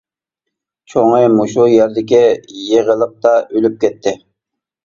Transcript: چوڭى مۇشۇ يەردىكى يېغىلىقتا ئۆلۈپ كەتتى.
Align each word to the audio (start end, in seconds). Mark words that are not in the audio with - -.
چوڭى 0.93 1.19
مۇشۇ 1.33 1.67
يەردىكى 1.73 2.23
يېغىلىقتا 2.71 3.35
ئۆلۈپ 3.45 3.77
كەتتى. 3.85 4.19